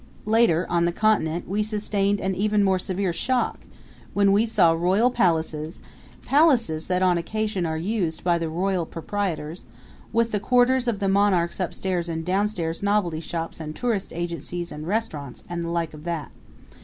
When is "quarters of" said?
10.39-10.97